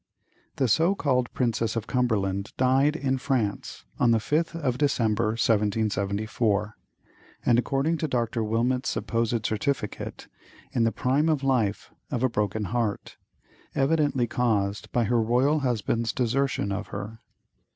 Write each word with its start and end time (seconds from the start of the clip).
The 0.55 0.67
so 0.67 0.95
called 0.95 1.31
"Princess 1.31 1.75
of 1.75 1.85
Cumberland" 1.85 2.53
died 2.57 2.95
in 2.95 3.19
France, 3.19 3.85
on 3.99 4.09
the 4.09 4.17
5th 4.17 4.59
of 4.59 4.79
December, 4.79 5.33
1774, 5.33 6.75
and, 7.45 7.59
according 7.59 7.97
to 7.97 8.07
Dr. 8.07 8.43
Wilmot's 8.43 8.89
supposed 8.89 9.45
certificate, 9.45 10.27
"in 10.71 10.85
the 10.85 10.91
prime 10.91 11.29
of 11.29 11.43
life 11.43 11.91
of 12.09 12.23
a 12.23 12.29
broken 12.29 12.63
heart," 12.63 13.17
evidently 13.75 14.25
caused 14.25 14.91
by 14.91 15.03
her 15.03 15.21
royal 15.21 15.59
husband's 15.59 16.11
desertion 16.13 16.71
of 16.71 16.87
her. 16.87 17.19